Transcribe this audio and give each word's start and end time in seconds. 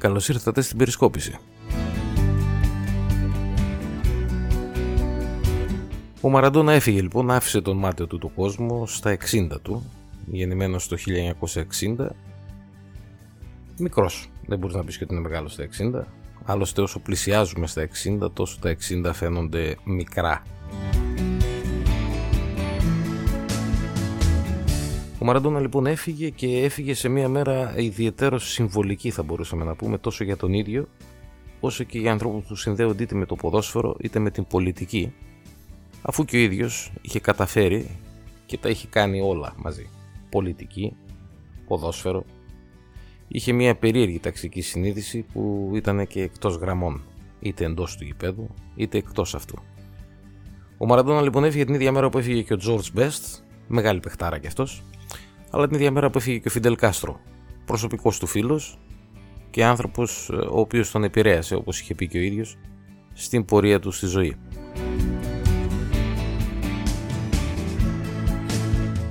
Καλώς 0.00 0.28
ήρθατε 0.28 0.60
στην 0.60 0.78
περισκόπηση. 0.78 1.38
Ο 6.20 6.28
Μαραντόνα 6.28 6.72
έφυγε 6.72 7.00
λοιπόν, 7.00 7.30
άφησε 7.30 7.60
τον 7.60 7.76
μάτιο 7.76 8.06
του 8.06 8.18
το 8.18 8.28
κόσμο 8.28 8.86
στα 8.86 9.16
60 9.30 9.48
του, 9.62 9.84
γεννημένος 10.26 10.88
το 10.88 10.96
1960. 11.96 12.06
Μικρός, 13.78 14.30
δεν 14.46 14.58
μπορείς 14.58 14.76
να 14.76 14.84
πεις 14.84 14.98
και 14.98 15.04
ότι 15.04 15.12
είναι 15.14 15.22
μεγάλος 15.22 15.52
στα 15.52 15.64
60. 15.64 16.04
Άλλωστε 16.44 16.82
όσο 16.82 16.98
πλησιάζουμε 16.98 17.66
στα 17.66 17.88
60, 18.22 18.30
τόσο 18.32 18.58
τα 18.60 18.76
60 19.04 19.10
φαίνονται 19.12 19.76
μικρά. 19.84 20.42
Μαραντόνα 25.30 25.60
λοιπόν 25.60 25.86
έφυγε 25.86 26.28
και 26.28 26.62
έφυγε 26.62 26.94
σε 26.94 27.08
μια 27.08 27.28
μέρα 27.28 27.78
ιδιαίτερο 27.78 28.38
συμβολική 28.38 29.10
θα 29.10 29.22
μπορούσαμε 29.22 29.64
να 29.64 29.74
πούμε 29.74 29.98
τόσο 29.98 30.24
για 30.24 30.36
τον 30.36 30.52
ίδιο 30.52 30.88
όσο 31.60 31.84
και 31.84 31.98
για 31.98 32.12
ανθρώπους 32.12 32.44
που 32.44 32.54
συνδέονται 32.54 33.02
είτε 33.02 33.14
με 33.14 33.26
το 33.26 33.34
ποδόσφαιρο 33.34 33.96
είτε 34.00 34.18
με 34.18 34.30
την 34.30 34.46
πολιτική 34.46 35.12
αφού 36.02 36.24
και 36.24 36.36
ο 36.36 36.40
ίδιος 36.40 36.92
είχε 37.00 37.20
καταφέρει 37.20 37.98
και 38.46 38.58
τα 38.58 38.68
είχε 38.68 38.86
κάνει 38.86 39.20
όλα 39.20 39.54
μαζί. 39.56 39.90
Πολιτική, 40.30 40.96
ποδόσφαιρο. 41.66 42.24
Είχε 43.28 43.52
μια 43.52 43.76
περίεργη 43.76 44.18
ταξική 44.18 44.60
συνείδηση 44.60 45.26
που 45.32 45.72
ήταν 45.74 46.06
και 46.06 46.22
εκτός 46.22 46.56
γραμμών 46.56 47.02
είτε 47.40 47.64
εντός 47.64 47.96
του 47.96 48.04
γηπέδου 48.04 48.48
είτε 48.76 48.98
εκτός 48.98 49.34
αυτού. 49.34 49.58
Ο 50.78 50.86
Μαραντόνα 50.86 51.20
λοιπόν 51.20 51.44
έφυγε 51.44 51.64
την 51.64 51.74
ίδια 51.74 51.92
μέρα 51.92 52.08
που 52.08 52.18
έφυγε 52.18 52.42
και 52.42 52.54
ο 52.54 52.58
George 52.66 52.98
Best 52.98 53.42
μεγάλη 53.66 54.00
παιχτάρα 54.00 54.38
κι 54.38 54.46
αυτός 54.46 54.82
αλλά 55.50 55.66
την 55.66 55.76
ίδια 55.76 55.90
μέρα 55.90 56.10
που 56.10 56.18
έφυγε 56.18 56.38
και 56.38 56.48
ο 56.48 56.50
Φιντελ 56.50 56.76
Κάστρο, 56.76 57.20
προσωπικός 57.64 58.18
του 58.18 58.26
φίλος 58.26 58.78
και 59.50 59.64
άνθρωπος 59.64 60.30
ε, 60.32 60.36
ο 60.36 60.58
οποίος 60.58 60.90
τον 60.90 61.04
επηρέασε 61.04 61.54
όπως 61.54 61.80
είχε 61.80 61.94
πει 61.94 62.08
και 62.08 62.18
ο 62.18 62.20
ίδιος 62.20 62.56
στην 63.12 63.44
πορεία 63.44 63.80
του 63.80 63.90
στη 63.90 64.06
ζωή. 64.06 64.36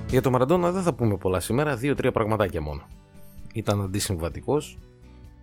Για 0.10 0.22
το 0.22 0.32
Μαραντόνα 0.32 0.72
δεν 0.72 0.84
θα 0.84 0.94
πούμε 0.94 1.18
πολλά 1.18 1.40
σήμερα, 1.40 1.76
δύο-τρία 1.76 2.12
πραγματάκια 2.12 2.62
μόνο. 2.62 2.82
Ήταν 3.54 3.82
αντισυμβατικός 3.82 4.78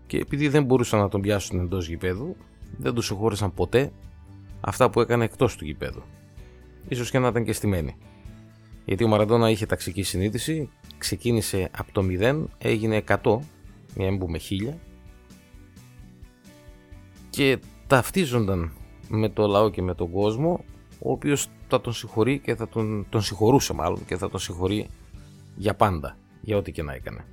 και 0.07 0.19
επειδή 0.19 0.49
δεν 0.49 0.65
μπορούσαν 0.65 1.01
να 1.01 1.09
τον 1.09 1.21
πιάσουν 1.21 1.61
εντός 1.61 1.89
γηπέδου, 1.89 2.37
δεν 2.77 2.95
τους 2.95 3.07
συγχώρεσαν 3.07 3.55
ποτέ 3.55 3.93
αυτά 4.61 4.91
που 4.91 5.01
έκανε 5.01 5.25
εκτός 5.25 5.57
του 5.57 5.65
γηπέδου. 5.65 6.03
Ίσως 6.89 7.11
και 7.11 7.19
να 7.19 7.29
ήταν 7.29 7.45
και 7.45 7.53
στημένοι. 7.53 7.97
Γιατί 8.85 9.05
ο 9.05 9.09
Μαραντόνα 9.09 9.51
είχε 9.51 9.67
ταξική 9.67 10.03
συνείδηση, 10.03 10.71
ξεκίνησε 10.99 11.71
από 11.77 11.93
το 11.93 12.03
0, 12.21 12.45
έγινε 12.59 13.05
100, 13.09 13.39
μια 13.95 14.11
μην 14.11 14.19
πούμε 14.19 14.39
1000 14.51 14.75
και 17.31 17.59
ταυτίζονταν 17.87 18.73
με 19.09 19.29
το 19.29 19.47
λαό 19.47 19.71
και 19.71 19.83
με 19.83 19.95
τον 19.95 20.11
κόσμο 20.11 20.65
ο 20.99 21.11
οποίος 21.11 21.49
θα 21.69 21.81
τον 21.81 21.93
συγχωρεί 21.93 22.39
και 22.39 22.55
θα 22.55 22.69
τον, 22.69 23.07
τον 23.09 23.23
συγχωρούσε 23.23 23.73
μάλλον 23.73 24.05
και 24.05 24.17
θα 24.17 24.31
τον 24.31 24.41
συγχωρεί 24.41 24.89
για 25.57 25.75
πάντα, 25.75 26.17
για 26.41 26.57
ό,τι 26.57 26.73
και 26.73 26.83
να 26.83 26.93
έκανε. 26.93 27.25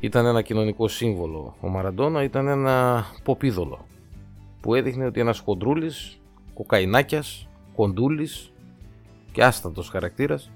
Ήταν 0.00 0.26
ένα 0.26 0.42
κοινωνικό 0.42 0.88
σύμβολο. 0.88 1.56
Ο 1.60 1.68
Μαραντόνα 1.68 2.22
ήταν 2.22 2.48
ένα 2.48 3.06
ποπίδωλο 3.24 3.86
που 4.60 4.74
έδειχνε 4.74 5.04
ότι 5.06 5.20
ένας 5.20 5.38
χοντρούλης, 5.38 6.20
κοκαϊνάκιας, 6.54 7.48
κοντούλης 7.74 8.52
και 9.32 9.44
άστατος 9.44 9.88
χαρακτήρας 9.88 10.50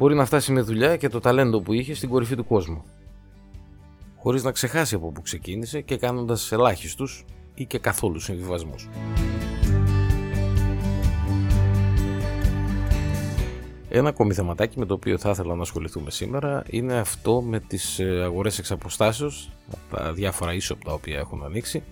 μπορεί 0.00 0.14
να 0.14 0.24
φτάσει 0.24 0.52
με 0.52 0.60
δουλειά 0.60 0.96
και 0.96 1.08
το 1.08 1.20
ταλέντο 1.20 1.60
που 1.60 1.72
είχε 1.72 1.94
στην 1.94 2.08
κορυφή 2.08 2.36
του 2.36 2.44
κόσμου. 2.44 2.84
Χωρίς 4.16 4.42
να 4.42 4.52
ξεχάσει 4.52 4.94
από 4.94 5.12
που 5.12 5.22
ξεκίνησε 5.22 5.80
και 5.80 5.96
κάνοντας 5.96 6.52
ελάχιστους 6.52 7.24
ή 7.54 7.64
και 7.64 7.78
καθόλου 7.78 8.20
συμβιβασμούς. 8.20 8.88
Ένα 13.88 14.08
ακόμη 14.08 14.32
θεματάκι 14.32 14.78
με 14.78 14.86
το 14.86 14.94
οποίο 14.94 15.18
θα 15.18 15.30
ήθελα 15.30 15.54
να 15.54 15.62
ασχοληθούμε 15.62 16.10
σήμερα 16.10 16.62
είναι 16.70 16.98
αυτό 16.98 17.40
με 17.40 17.60
τις 17.60 17.98
ε, 17.98 18.22
αγορές 18.22 18.58
εξ 18.58 18.70
αποστάσεως, 18.70 19.50
τα 19.90 20.12
διάφορα 20.12 20.54
ίσοπ 20.54 20.84
τα 20.84 20.92
οποία 20.92 21.18
έχουν 21.18 21.44
ανοίξει, 21.44 21.82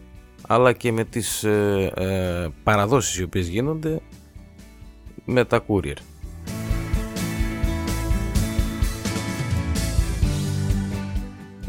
αλλά 0.46 0.72
και 0.72 0.92
με 0.92 1.04
τις 1.04 1.44
ε, 1.44 1.92
ε, 1.96 2.48
παραδόσεις 2.62 3.18
οι 3.18 3.22
οποίες 3.22 3.48
γίνονται 3.48 4.00
με 5.24 5.44
τα 5.44 5.64
courier. 5.68 5.96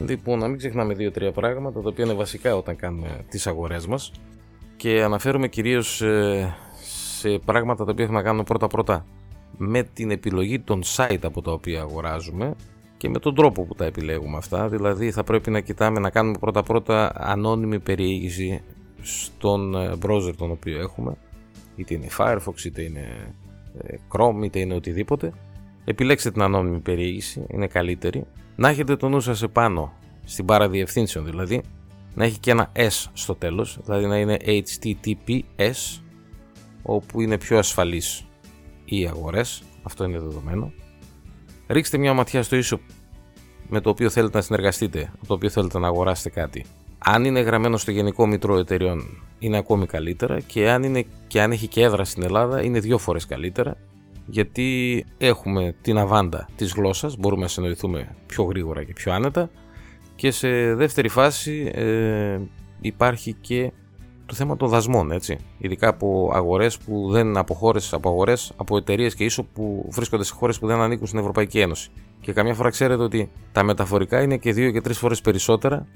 Λοιπόν, 0.09 0.40
να 0.40 0.47
μην 0.47 0.58
ξεχνάμε 0.58 0.94
δύο-τρία 0.94 1.31
πράγματα 1.31 1.81
τα 1.81 1.90
οποία 1.90 2.06
είναι 2.06 2.14
βασικά 2.14 2.56
όταν 2.56 2.75
κάνουμε 2.75 3.25
τις 3.30 3.47
αγορές 3.47 3.88
μας. 3.88 4.12
Και 4.78 5.03
αναφέρομαι 5.03 5.47
κυρίως 5.47 6.02
ε, 6.02 6.56
σε 7.20 7.40
πράγματα 7.46 7.86
τα 7.86 7.92
οποία 7.92 8.03
έχουμε 8.03 8.19
να 8.19 8.25
κάνουμε 8.25 8.44
πρώτα-πρώτα 8.44 9.06
με 9.58 9.84
την 9.84 10.12
επιλογή 10.12 10.59
των 10.59 10.81
site 10.96 11.19
από 11.22 11.42
τα 11.42 11.52
οποία 11.52 11.81
αγοράζουμε 11.81 12.56
και 12.98 13.09
με 13.09 13.19
τον 13.19 13.36
τρόπο 13.36 13.64
που 13.64 13.75
τα 13.75 13.86
επιλέγουμε 13.86 14.38
αυτά. 14.38 14.68
Δηλαδή 14.68 15.12
θα 15.12 15.24
πρέπει 15.24 15.52
να 15.52 15.59
κοιτάμε 15.59 16.00
να 16.00 16.09
κάνουμε 16.09 16.38
πρώτα-πρώτα 16.40 17.12
ανώνυμη 17.16 17.80
περιήγηση 17.80 18.62
στον 19.02 19.75
ε, 19.75 19.94
browser 20.06 20.34
τον 20.38 20.52
οποίο 20.52 20.80
έχουμε. 20.80 21.18
Είτε 21.75 21.94
είναι 21.94 22.08
Firefox 22.18 22.64
είτε 22.66 22.81
είναι 22.81 23.34
ε, 23.81 23.96
Chrome 24.12 24.44
είτε 24.44 24.59
είναι 24.59 24.74
οτιδήποτε. 24.74 25.34
Επιλέξτε 25.86 26.31
την 26.31 26.42
ανώνυμη 26.42 26.80
περιήγηση, 26.80 27.46
είναι 27.48 27.68
καλύτερη. 27.68 28.25
Να 28.56 28.69
έχετε 28.69 28.96
το 28.96 29.09
νου 29.09 29.19
σας 29.19 29.42
επάνω 29.42 29.94
στην 30.29 30.45
μπάρα 30.45 30.69
διευθύνσεων 30.69 31.25
δηλαδή 31.25 31.62
να 32.13 32.25
έχει 32.25 32.40
και 32.40 32.51
ένα 32.51 32.72
S 32.75 33.06
στο 33.13 33.35
τέλος 33.35 33.79
δηλαδή 33.84 34.06
να 34.06 34.17
είναι 34.17 34.38
HTTPS 34.45 36.01
όπου 36.81 37.22
είναι 37.22 37.38
πιο 37.38 37.57
ασφαλής 37.57 38.25
οι 38.85 39.07
αγορές. 39.07 39.63
Αυτό 39.84 40.03
είναι 40.03 40.19
δεδομένο. 40.19 40.72
Ρίξτε 41.68 41.97
μια 41.97 42.13
ματιά 42.13 42.44
στο 42.44 42.57
e 42.57 42.78
με 43.68 43.81
το 43.81 43.89
οποίο 43.89 44.09
θέλετε 44.09 44.38
να 44.38 44.44
συνεργαστείτε 44.44 45.00
με 45.00 45.28
το 45.28 45.34
οποίο 45.34 45.50
θέλετε 45.50 45.79
να 45.79 45.88
αγοράσετε 45.88 46.29
κάτι. 46.29 46.66
Αν 46.97 47.25
είναι 47.25 47.39
γραμμένο 47.39 47.78
στο 47.78 47.91
Γενικό 47.91 48.28
Μητρό 48.28 48.57
Εταιριών 48.57 49.23
είναι 49.39 49.57
ακόμη 49.57 49.85
καλύτερα 49.85 50.39
και 50.39 50.69
αν, 50.69 50.84
είναι, 50.84 51.06
και 51.28 51.41
αν 51.41 51.51
έχει 51.51 51.68
και 51.68 51.81
έδρα 51.81 52.03
στην 52.03 52.23
Ελλάδα 52.23 52.63
είναι 52.63 52.79
δύο 52.79 52.97
φορές 52.97 53.25
καλύτερα 53.25 53.78
γιατί 54.25 55.06
έχουμε 55.18 55.75
την 55.81 55.97
αβάντα 55.97 56.50
της 56.56 56.73
γλώσσας, 56.73 57.18
μπορούμε 57.18 57.41
να 57.41 57.47
συνοηθούμε 57.47 58.16
πιο 58.25 58.44
γρήγορα 58.44 58.84
και 58.84 58.94
πιο 58.94 59.13
άνετα 59.13 59.50
και 60.19 60.31
σε 60.31 60.74
δεύτερη 60.75 61.09
φάση 61.09 61.72
ε, 61.74 62.40
υπάρχει 62.81 63.34
και 63.34 63.72
το 64.25 64.34
θέμα 64.35 64.57
των 64.57 64.69
δασμών, 64.69 65.12
έτσι. 65.12 65.38
Ειδικά 65.57 65.88
από 65.88 66.31
αγορές 66.34 66.78
που 66.78 67.09
δεν 67.12 67.38
από 67.38 67.53
χώρες, 67.53 67.94
από 67.94 68.09
αγορές, 68.09 68.53
από 68.56 68.78
εταιρείες 68.78 69.16
και 69.16 69.24
ίσο 69.24 69.44
που 69.44 69.90
βρίσκονται 69.91 70.24
σε 70.24 70.34
χώρες 70.34 70.59
που 70.59 70.68
δεν 70.68 70.80
ανήκουν 70.80 71.07
στην 71.07 71.19
Ευρωπαϊκή 71.19 71.59
Ένωση. 71.59 71.90
Και 72.22 72.34
καμιά 72.34 72.53
φορά 72.53 72.69
ξέρετε 72.69 73.03
ότι 73.03 73.31
τα 73.52 73.63
μεταφορικά 73.63 74.22
είναι 74.22 74.38
και 74.38 74.53
δύο 74.53 74.72
και 74.72 74.81
τρεις 74.81 74.97
φορές 74.97 75.22
περισσότερα 75.22 75.88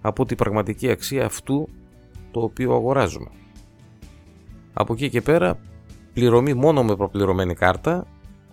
από 0.00 0.24
την 0.24 0.36
πραγματική 0.36 0.90
αξία 0.90 1.24
αυτού 1.24 1.68
το 2.30 2.40
οποίο 2.40 2.74
αγοράζουμε. 2.74 3.28
Από 4.72 4.92
εκεί 4.92 5.08
και 5.08 5.20
πέρα 5.20 5.58
πληρωμή 6.12 6.54
μόνο 6.54 6.84
με 6.84 6.96
προπληρωμένη 6.96 7.54
κάρτα, 7.54 8.06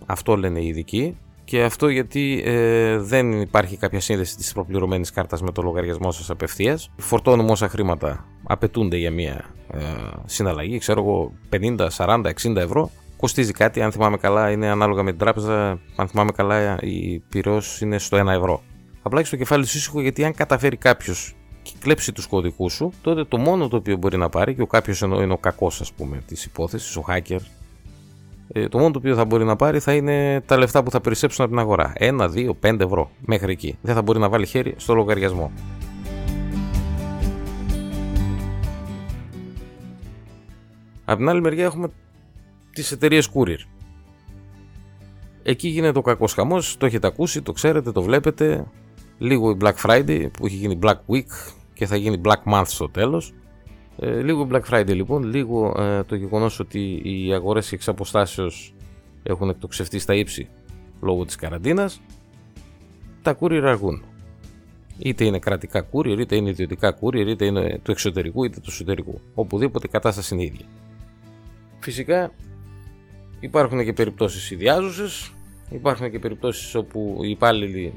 αυτό 0.06 0.36
λένε 0.36 0.60
οι 0.60 0.66
ειδικοί, 0.66 1.16
και 1.50 1.62
αυτό 1.62 1.88
γιατί 1.88 2.42
ε, 2.44 2.98
δεν 2.98 3.40
υπάρχει 3.40 3.76
κάποια 3.76 4.00
σύνδεση 4.00 4.36
της 4.36 4.52
προπληρωμένης 4.52 5.10
κάρτας 5.10 5.42
με 5.42 5.52
το 5.52 5.62
λογαριασμό 5.62 6.10
σας 6.10 6.30
απευθείας. 6.30 6.90
Φορτώνουμε 6.96 7.50
όσα 7.50 7.68
χρήματα 7.68 8.24
απαιτούνται 8.42 8.96
για 8.96 9.10
μια 9.10 9.44
ε, 9.72 9.78
συναλλαγή, 10.24 10.78
ξέρω 10.78 11.00
εγώ 11.00 11.32
50, 11.50 11.88
40, 11.96 12.22
60 12.42 12.56
ευρώ. 12.56 12.90
Κοστίζει 13.16 13.52
κάτι, 13.52 13.82
αν 13.82 13.92
θυμάμαι 13.92 14.16
καλά 14.16 14.50
είναι 14.50 14.68
ανάλογα 14.68 15.02
με 15.02 15.10
την 15.10 15.18
τράπεζα, 15.18 15.80
αν 15.96 16.08
θυμάμαι 16.08 16.30
καλά 16.32 16.78
η 16.80 17.18
πυρός 17.18 17.80
είναι 17.80 17.98
στο 17.98 18.18
1 18.18 18.26
ευρώ. 18.26 18.62
Απλά 19.02 19.18
έχεις 19.18 19.30
το 19.30 19.36
κεφάλι 19.36 19.66
σου 19.66 19.76
ήσυχο 19.76 20.00
γιατί 20.00 20.24
αν 20.24 20.34
καταφέρει 20.34 20.76
κάποιος 20.76 21.36
και 21.62 21.72
κλέψει 21.78 22.12
τους 22.12 22.26
κωδικούς 22.26 22.72
σου, 22.72 22.92
τότε 23.02 23.24
το 23.24 23.38
μόνο 23.38 23.68
το 23.68 23.76
οποίο 23.76 23.96
μπορεί 23.96 24.16
να 24.16 24.28
πάρει, 24.28 24.54
και 24.54 24.62
ο 24.62 24.66
κάποιος 24.66 25.02
ενώ 25.02 25.22
είναι 25.22 25.32
ο 25.32 25.38
κακός, 25.38 25.80
ας 25.80 25.92
πούμε, 25.92 26.22
της 26.26 26.44
υπόθεσης, 26.44 26.96
ο 26.96 27.04
hacker, 27.08 27.40
ε, 28.52 28.68
το 28.68 28.78
μόνο 28.78 28.90
το 28.90 28.98
οποίο 28.98 29.14
θα 29.14 29.24
μπορεί 29.24 29.44
να 29.44 29.56
πάρει 29.56 29.78
θα 29.78 29.94
είναι 29.94 30.40
τα 30.46 30.58
λεφτά 30.58 30.82
που 30.82 30.90
θα 30.90 31.00
περισσέψουν 31.00 31.44
από 31.44 31.52
την 31.52 31.62
αγορά. 31.62 31.92
1, 31.98 32.30
2, 32.34 32.50
5 32.60 32.80
ευρώ 32.80 33.10
μέχρι 33.20 33.52
εκεί. 33.52 33.78
Δεν 33.80 33.94
θα 33.94 34.02
μπορεί 34.02 34.18
να 34.18 34.28
βάλει 34.28 34.46
χέρι 34.46 34.74
στο 34.76 34.94
λογαριασμό. 34.94 35.52
Από 41.04 41.18
την 41.18 41.28
άλλη 41.28 41.40
μεριά 41.40 41.64
έχουμε 41.64 41.88
τις 42.72 42.92
εταιρείες 42.92 43.30
courier. 43.34 43.58
Εκεί 45.42 45.68
γίνεται 45.68 45.98
ο 45.98 46.02
κακός 46.02 46.32
χαμός, 46.32 46.76
το 46.76 46.86
έχετε 46.86 47.06
ακούσει, 47.06 47.42
το 47.42 47.52
ξέρετε, 47.52 47.92
το 47.92 48.02
βλέπετε 48.02 48.66
λίγο 49.18 49.50
η 49.50 49.56
Black 49.60 49.74
Friday 49.86 50.26
που 50.32 50.46
έχει 50.46 50.56
γίνει 50.56 50.78
Black 50.82 50.98
Week 51.12 51.52
και 51.74 51.86
θα 51.86 51.96
γίνει 51.96 52.20
Black 52.24 52.52
Month 52.52 52.66
στο 52.66 52.88
τέλος. 52.88 53.34
Ε, 53.98 54.22
λίγο 54.22 54.48
Black 54.52 54.62
Friday 54.70 54.94
λοιπόν, 54.94 55.22
λίγο 55.22 55.74
ε, 55.78 56.02
το 56.02 56.14
γεγονός 56.14 56.60
ότι 56.60 57.00
οι 57.04 57.32
αγορές 57.32 57.72
εξ 57.72 57.88
αποστάσεως 57.88 58.74
έχουν 59.22 59.48
εκτοξευτεί 59.48 59.98
στα 59.98 60.14
ύψη 60.14 60.48
λόγω 61.02 61.24
της 61.24 61.36
καραντίνας. 61.36 62.00
Τα 63.22 63.36
courier 63.40 63.62
αργούν. 63.64 64.04
Είτε 64.98 65.24
είναι 65.24 65.38
κρατικά 65.38 65.86
courier, 65.92 66.18
είτε 66.18 66.36
είναι 66.36 66.50
ιδιωτικά 66.50 66.98
courier, 67.00 67.26
είτε 67.26 67.44
είναι 67.44 67.80
του 67.82 67.90
εξωτερικού 67.90 68.44
είτε 68.44 68.60
του 68.60 68.70
εσωτερικού. 68.70 69.20
Οπουδήποτε 69.34 69.86
η 69.86 69.90
κατάσταση 69.90 70.34
είναι 70.34 70.42
ίδια. 70.42 70.66
Φυσικά 71.78 72.32
υπάρχουν 73.40 73.84
και 73.84 73.92
περιπτώσεις 73.92 74.50
ιδιάζουσες, 74.50 75.32
υπάρχουν 75.70 76.10
και 76.10 76.18
περιπτώσεις 76.18 76.74
όπου 76.74 77.20
οι 77.22 77.30
υπάλληλοι 77.30 77.92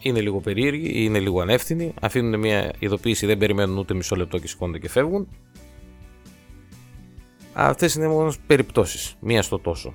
είναι 0.00 0.20
λίγο 0.20 0.40
περίεργοι 0.40 0.86
ή 0.86 0.92
είναι 1.04 1.18
λίγο 1.18 1.40
ανεύθυνοι, 1.40 1.94
αφήνουν 2.00 2.40
μια 2.40 2.72
ειδοποίηση, 2.78 3.26
δεν 3.26 3.38
περιμένουν 3.38 3.78
ούτε 3.78 3.94
μισό 3.94 4.16
λεπτό 4.16 4.38
και 4.38 4.48
σηκώνονται 4.48 4.78
και 4.78 4.88
φεύγουν. 4.88 5.28
Αυτές 7.52 7.94
είναι 7.94 8.08
μόνος 8.08 8.38
περιπτώσεις, 8.46 9.14
μία 9.20 9.42
στο 9.42 9.58
τόσο. 9.58 9.94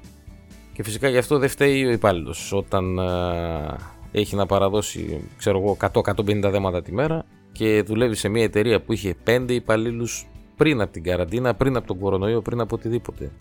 Και 0.74 0.84
φυσικά 0.84 1.10
γι' 1.10 1.18
αυτό 1.18 1.38
δεν 1.38 1.50
φταίει 1.50 1.86
ο 1.86 1.92
υπάλληλος. 1.92 2.54
Όταν 2.54 3.00
α, 3.00 3.78
έχει 4.12 4.36
να 4.36 4.46
παραδώσει, 4.46 5.30
ξέρω 5.38 5.60
εγώ, 5.60 5.78
100-150 5.94 6.50
δέματα 6.52 6.82
τη 6.82 6.94
μέρα 6.94 7.26
και 7.52 7.84
δουλεύει 7.86 8.16
σε 8.16 8.30
μια 8.30 8.44
εταιρεία 8.44 8.82
που 8.82 8.94
είχε 8.94 9.16
5 9.28 9.46
υπαλλήλους 9.48 10.28
πριν 10.58 10.82
από 10.82 10.92
την 10.92 11.04
καραντίνα, 11.04 11.54
πριν 11.54 11.76
από 11.76 11.88
τον 11.88 12.00
κορονοϊό, 12.00 12.42
πριν 12.42 12.60
από 12.60 12.76
οτιδήποτε. 12.76 13.32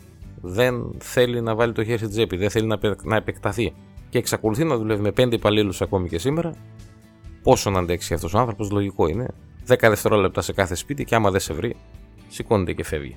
Δεν 0.41 0.95
θέλει 0.99 1.41
να 1.41 1.55
βάλει 1.55 1.73
το 1.73 1.85
χέρι 1.85 1.99
στην 1.99 2.11
τσέπη, 2.11 2.37
δεν 2.37 2.51
θέλει 2.51 2.79
να 3.03 3.17
επεκταθεί. 3.17 3.73
Και 4.13 4.19
εξακολουθεί 4.19 4.65
να 4.65 4.77
δουλεύει 4.77 5.03
με 5.03 5.13
5 5.17 5.33
υπαλλήλους 5.33 5.81
ακόμη 5.83 6.09
και 6.09 6.19
σήμερα. 6.19 6.55
Πόσο 7.43 7.71
να 7.71 7.79
αντέξει 7.79 8.15
αυτός 8.15 8.35
ο 8.35 8.39
άνθρωπος, 8.39 8.71
λογικό 8.71 9.07
είναι. 9.07 9.27
10 9.69 9.77
δευτερόλεπτα 9.81 10.41
σε 10.41 10.53
κάθε 10.53 10.75
σπίτι 10.75 11.05
και 11.05 11.15
άμα 11.15 11.31
δεν 11.31 11.41
σε 11.41 11.53
βρει, 11.53 11.77
σηκώνεται 12.29 12.73
και 12.73 12.85
φεύγει. 12.85 13.17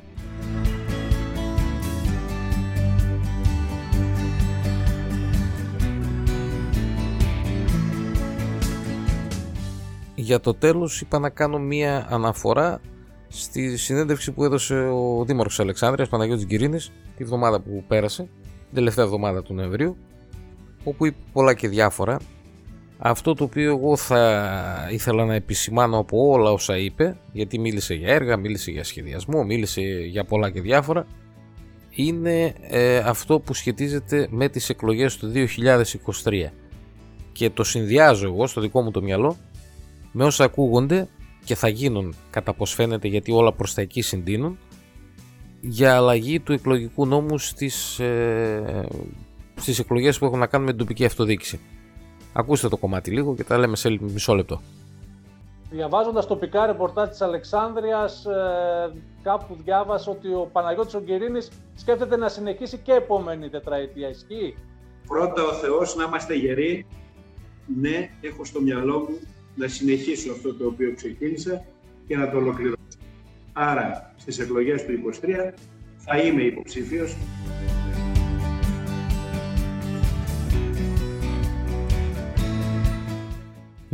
για 10.15 10.39
το 10.39 10.53
τέλος 10.53 11.01
είπα 11.01 11.19
να 11.19 11.29
κάνω 11.29 11.59
μία 11.59 12.07
αναφορά 12.09 12.81
στη 13.27 13.77
συνέντευξη 13.77 14.31
που 14.31 14.43
έδωσε 14.43 14.75
ο 14.75 15.23
Δήμαρχος 15.25 15.59
Αλεξάνδρειας 15.59 16.09
Παναγιώτης 16.09 16.45
Γκυρίνης 16.45 16.91
τη 17.15 17.23
βδομάδα 17.23 17.61
που 17.61 17.83
πέρασε, 17.87 18.29
την 18.41 18.73
τελευταία 18.73 19.05
εβδομάδα 19.05 19.41
του 19.41 19.53
Νοεμβρίου 19.53 19.97
όπου 20.85 21.05
είπε 21.05 21.17
πολλά 21.33 21.53
και 21.53 21.67
διάφορα. 21.67 22.19
Αυτό 22.97 23.33
το 23.33 23.43
οποίο 23.43 23.69
εγώ 23.69 23.95
θα 23.95 24.87
ήθελα 24.91 25.25
να 25.25 25.33
επισημάνω 25.33 25.97
από 25.97 26.27
όλα 26.27 26.51
όσα 26.51 26.77
είπε 26.77 27.17
γιατί 27.31 27.59
μίλησε 27.59 27.93
για 27.93 28.13
έργα, 28.13 28.37
μίλησε 28.37 28.71
για 28.71 28.83
σχεδιασμό, 28.83 29.43
μίλησε 29.43 29.81
για 29.81 30.25
πολλά 30.25 30.49
και 30.49 30.61
διάφορα 30.61 31.05
είναι 31.95 32.53
ε, 32.61 32.97
αυτό 32.97 33.39
που 33.39 33.53
σχετίζεται 33.53 34.27
με 34.29 34.49
τις 34.49 34.69
εκλογές 34.69 35.17
του 35.17 35.31
2023 36.23 36.49
και 37.31 37.49
το 37.49 37.63
συνδυάζω 37.63 38.25
εγώ 38.27 38.47
στο 38.47 38.61
δικό 38.61 38.81
μου 38.81 38.91
το 38.91 39.01
μυαλό 39.01 39.37
με 40.11 40.23
όσα 40.23 40.43
ακούγονται 40.43 41.07
και 41.43 41.55
θα 41.55 41.67
γίνουν 41.67 42.15
κατά 42.29 42.53
πως 42.53 42.73
φαίνεται 42.73 43.07
γιατί 43.07 43.31
όλα 43.31 43.53
προς 43.53 43.73
τα 43.73 43.81
εκεί 43.81 44.01
συντείνουν 44.01 44.57
για 45.61 45.95
αλλαγή 45.95 46.39
του 46.39 46.53
εκλογικού 46.53 47.05
νόμου 47.05 47.37
στις, 47.37 47.99
ε, 47.99 48.85
στις 49.55 49.79
εκλογές 49.79 50.17
που 50.17 50.25
έχουν 50.25 50.39
να 50.39 50.47
κάνουν 50.47 50.65
με 50.65 50.71
την 50.71 50.81
τοπική 50.81 51.05
αυτοδιοίκηση. 51.05 51.59
Ακούστε 52.33 52.69
το 52.69 52.77
κομμάτι 52.77 53.11
λίγο 53.11 53.35
και 53.35 53.43
τα 53.43 53.57
λέμε 53.57 53.75
σε 53.75 53.97
μισό 54.01 54.33
λεπτό. 54.35 54.61
Διαβάζοντας 55.71 56.27
τοπικά 56.27 56.65
ρεπορτάζ 56.65 57.09
της 57.09 57.21
Αλεξάνδρειας, 57.21 58.25
ε, 58.25 58.91
κάπου 59.23 59.57
διάβασα 59.63 60.11
ότι 60.11 60.27
ο 60.27 60.49
Παναγιώτης 60.51 60.93
Ογκυρίνη 60.93 61.39
σκέφτεται 61.75 62.17
να 62.17 62.29
συνεχίσει 62.29 62.77
και 62.77 62.91
επόμενη 62.91 63.49
τετραετία. 63.49 64.09
Ισχύει; 64.09 64.55
Πρώτα 65.07 65.43
ο 65.43 65.53
Θεός 65.53 65.95
να 65.95 66.03
είμαστε 66.03 66.33
γεροί. 66.33 66.85
Ναι, 67.79 68.09
έχω 68.21 68.45
στο 68.45 68.61
μυαλό 68.61 68.99
μου 68.99 69.19
να 69.55 69.67
συνεχίσω 69.67 70.31
αυτό 70.31 70.53
το 70.53 70.65
οποίο 70.65 70.93
ξεκίνησα 70.95 71.65
και 72.07 72.17
να 72.17 72.29
το 72.29 72.37
ολοκληρώσω. 72.37 72.75
Άρα, 73.53 74.13
στις 74.17 74.39
εκλογές 74.39 74.85
του 74.85 74.91
23 74.91 75.53
θα 75.97 76.17
είμαι 76.17 76.41
υποψήφιος. 76.41 77.15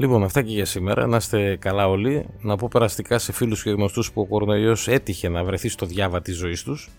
Λοιπόν, 0.01 0.23
αυτά 0.23 0.41
και 0.41 0.51
για 0.51 0.65
σήμερα. 0.65 1.07
Να 1.07 1.17
είστε 1.17 1.55
καλά 1.55 1.87
όλοι. 1.89 2.25
Να 2.41 2.55
πω 2.55 2.67
περαστικά 2.71 3.19
σε 3.19 3.31
φίλους 3.31 3.63
και 3.63 3.69
γνωστούς 3.69 4.11
που 4.11 4.21
ο 4.21 4.25
κορονοϊός 4.25 4.87
έτυχε 4.87 5.29
να 5.29 5.43
βρεθεί 5.43 5.69
στο 5.69 5.85
διάβα 5.85 6.21
της 6.21 6.35
ζωής 6.35 6.63
τους. 6.63 6.89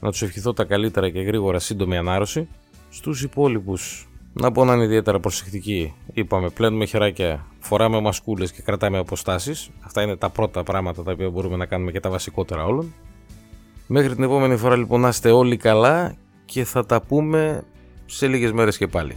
Να 0.00 0.10
τους 0.10 0.22
ευχηθώ 0.22 0.52
τα 0.52 0.64
καλύτερα 0.64 1.10
και 1.10 1.20
γρήγορα 1.20 1.58
σύντομη 1.58 1.96
ανάρρωση. 1.96 2.48
Στους 2.88 3.22
υπόλοιπους 3.22 4.08
να 4.32 4.52
πω 4.52 4.64
να 4.64 4.74
είναι 4.74 4.84
ιδιαίτερα 4.84 5.20
προσεκτικοί. 5.20 5.94
Είπαμε, 6.12 6.48
πλένουμε 6.48 6.84
χεράκια, 6.84 7.46
φοράμε 7.58 8.00
μασκούλες 8.00 8.52
και 8.52 8.62
κρατάμε 8.62 8.98
αποστάσεις. 8.98 9.70
Αυτά 9.80 10.02
είναι 10.02 10.16
τα 10.16 10.30
πρώτα 10.30 10.62
πράγματα 10.62 11.02
τα 11.02 11.12
οποία 11.12 11.30
μπορούμε 11.30 11.56
να 11.56 11.66
κάνουμε 11.66 11.90
και 11.90 12.00
τα 12.00 12.10
βασικότερα 12.10 12.64
όλων. 12.64 12.94
Μέχρι 13.86 14.14
την 14.14 14.24
επόμενη 14.24 14.56
φορά 14.56 14.76
λοιπόν 14.76 15.00
να 15.00 15.08
είστε 15.08 15.30
όλοι 15.30 15.56
καλά 15.56 16.16
και 16.44 16.64
θα 16.64 16.86
τα 16.86 17.02
πούμε 17.02 17.62
σε 18.06 18.26
λίγες 18.26 18.52
μέρες 18.52 18.76
και 18.76 18.86
πάλι. 18.86 19.16